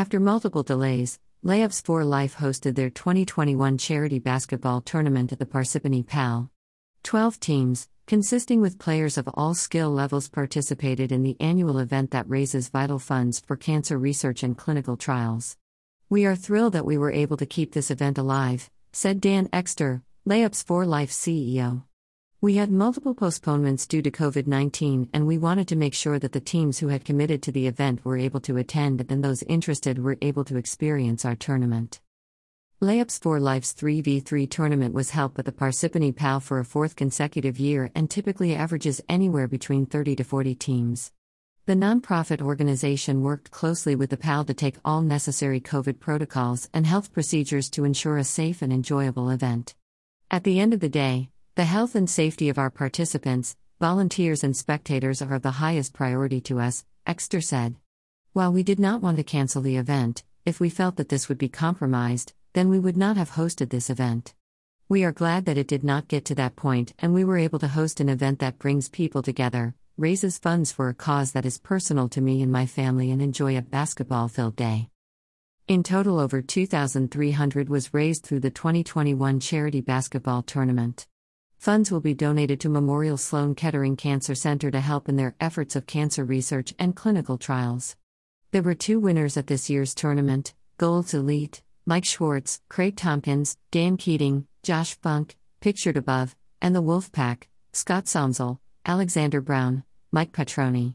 After 0.00 0.18
multiple 0.18 0.62
delays, 0.62 1.18
Layups 1.44 1.84
for 1.84 2.04
Life 2.04 2.36
hosted 2.36 2.74
their 2.74 2.88
2021 2.88 3.76
charity 3.76 4.18
basketball 4.18 4.80
tournament 4.80 5.30
at 5.30 5.38
the 5.38 5.44
Parsippany 5.44 6.06
Pal. 6.06 6.50
12 7.02 7.38
teams, 7.38 7.86
consisting 8.06 8.62
with 8.62 8.78
players 8.78 9.18
of 9.18 9.28
all 9.34 9.52
skill 9.52 9.90
levels, 9.90 10.30
participated 10.30 11.12
in 11.12 11.22
the 11.22 11.36
annual 11.38 11.78
event 11.78 12.12
that 12.12 12.26
raises 12.30 12.70
vital 12.70 12.98
funds 12.98 13.40
for 13.40 13.56
cancer 13.56 13.98
research 13.98 14.42
and 14.42 14.56
clinical 14.56 14.96
trials. 14.96 15.58
We 16.08 16.24
are 16.24 16.34
thrilled 16.34 16.72
that 16.72 16.86
we 16.86 16.96
were 16.96 17.12
able 17.12 17.36
to 17.36 17.44
keep 17.44 17.74
this 17.74 17.90
event 17.90 18.16
alive, 18.16 18.70
said 18.94 19.20
Dan 19.20 19.50
Exter, 19.52 20.02
Layups 20.26 20.64
for 20.64 20.86
Life 20.86 21.10
CEO. 21.10 21.82
We 22.42 22.54
had 22.54 22.72
multiple 22.72 23.14
postponements 23.14 23.86
due 23.86 24.00
to 24.00 24.10
COVID 24.10 24.46
19, 24.46 25.10
and 25.12 25.26
we 25.26 25.36
wanted 25.36 25.68
to 25.68 25.76
make 25.76 25.92
sure 25.92 26.18
that 26.18 26.32
the 26.32 26.40
teams 26.40 26.78
who 26.78 26.88
had 26.88 27.04
committed 27.04 27.42
to 27.42 27.52
the 27.52 27.66
event 27.66 28.02
were 28.02 28.16
able 28.16 28.40
to 28.40 28.56
attend 28.56 29.04
and 29.10 29.22
those 29.22 29.42
interested 29.42 30.02
were 30.02 30.16
able 30.22 30.44
to 30.44 30.56
experience 30.56 31.26
our 31.26 31.36
tournament. 31.36 32.00
Layups 32.80 33.20
for 33.20 33.38
Life's 33.40 33.74
3v3 33.74 34.48
tournament 34.48 34.94
was 34.94 35.10
held 35.10 35.38
at 35.38 35.44
the 35.44 35.52
Parsippany 35.52 36.16
PAL 36.16 36.40
for 36.40 36.58
a 36.58 36.64
fourth 36.64 36.96
consecutive 36.96 37.60
year 37.60 37.90
and 37.94 38.08
typically 38.08 38.54
averages 38.54 39.02
anywhere 39.06 39.46
between 39.46 39.84
30 39.84 40.16
to 40.16 40.24
40 40.24 40.54
teams. 40.54 41.12
The 41.66 41.74
nonprofit 41.74 42.40
organization 42.40 43.20
worked 43.20 43.50
closely 43.50 43.94
with 43.94 44.08
the 44.08 44.16
PAL 44.16 44.46
to 44.46 44.54
take 44.54 44.78
all 44.82 45.02
necessary 45.02 45.60
COVID 45.60 46.00
protocols 46.00 46.70
and 46.72 46.86
health 46.86 47.12
procedures 47.12 47.68
to 47.68 47.84
ensure 47.84 48.16
a 48.16 48.24
safe 48.24 48.62
and 48.62 48.72
enjoyable 48.72 49.28
event. 49.28 49.74
At 50.30 50.44
the 50.44 50.58
end 50.58 50.72
of 50.72 50.80
the 50.80 50.88
day, 50.88 51.29
the 51.56 51.64
health 51.64 51.96
and 51.96 52.08
safety 52.08 52.48
of 52.48 52.58
our 52.58 52.70
participants, 52.70 53.56
volunteers, 53.80 54.44
and 54.44 54.56
spectators 54.56 55.20
are 55.20 55.34
of 55.34 55.42
the 55.42 55.50
highest 55.52 55.92
priority 55.92 56.40
to 56.40 56.60
us, 56.60 56.84
Exter 57.06 57.40
said. 57.40 57.74
While 58.32 58.52
we 58.52 58.62
did 58.62 58.78
not 58.78 59.02
want 59.02 59.16
to 59.16 59.24
cancel 59.24 59.60
the 59.60 59.76
event, 59.76 60.22
if 60.46 60.60
we 60.60 60.70
felt 60.70 60.96
that 60.96 61.08
this 61.08 61.28
would 61.28 61.38
be 61.38 61.48
compromised, 61.48 62.32
then 62.52 62.68
we 62.68 62.78
would 62.78 62.96
not 62.96 63.16
have 63.16 63.32
hosted 63.32 63.70
this 63.70 63.90
event. 63.90 64.32
We 64.88 65.02
are 65.02 65.12
glad 65.12 65.44
that 65.46 65.58
it 65.58 65.66
did 65.66 65.82
not 65.82 66.08
get 66.08 66.24
to 66.26 66.34
that 66.36 66.56
point 66.56 66.94
and 67.00 67.12
we 67.12 67.24
were 67.24 67.38
able 67.38 67.58
to 67.58 67.68
host 67.68 68.00
an 68.00 68.08
event 68.08 68.38
that 68.38 68.58
brings 68.58 68.88
people 68.88 69.22
together, 69.22 69.74
raises 69.96 70.38
funds 70.38 70.70
for 70.70 70.88
a 70.88 70.94
cause 70.94 71.32
that 71.32 71.46
is 71.46 71.58
personal 71.58 72.08
to 72.10 72.20
me 72.20 72.42
and 72.42 72.52
my 72.52 72.66
family, 72.66 73.10
and 73.10 73.20
enjoy 73.20 73.56
a 73.56 73.62
basketball 73.62 74.28
filled 74.28 74.56
day. 74.56 74.88
In 75.66 75.82
total, 75.82 76.20
over 76.20 76.42
2,300 76.42 77.68
was 77.68 77.92
raised 77.92 78.24
through 78.24 78.40
the 78.40 78.50
2021 78.50 79.40
charity 79.40 79.80
basketball 79.80 80.42
tournament. 80.42 81.06
Funds 81.60 81.90
will 81.90 82.00
be 82.00 82.14
donated 82.14 82.58
to 82.58 82.70
Memorial 82.70 83.18
Sloan 83.18 83.54
Kettering 83.54 83.94
Cancer 83.94 84.34
Center 84.34 84.70
to 84.70 84.80
help 84.80 85.10
in 85.10 85.16
their 85.16 85.34
efforts 85.38 85.76
of 85.76 85.86
cancer 85.86 86.24
research 86.24 86.72
and 86.78 86.96
clinical 86.96 87.36
trials. 87.36 87.96
There 88.50 88.62
were 88.62 88.74
two 88.74 88.98
winners 88.98 89.36
at 89.36 89.46
this 89.46 89.68
year's 89.68 89.94
tournament 89.94 90.54
Gold's 90.78 91.12
Elite, 91.12 91.62
Mike 91.84 92.06
Schwartz, 92.06 92.62
Craig 92.70 92.96
Tompkins, 92.96 93.58
Dan 93.70 93.98
Keating, 93.98 94.46
Josh 94.62 94.98
Funk, 95.02 95.36
pictured 95.60 95.98
above, 95.98 96.34
and 96.62 96.74
the 96.74 96.80
Wolf 96.80 97.12
Pack, 97.12 97.50
Scott 97.74 98.06
Somsel, 98.06 98.58
Alexander 98.86 99.42
Brown, 99.42 99.84
Mike 100.10 100.32
Petroni. 100.32 100.94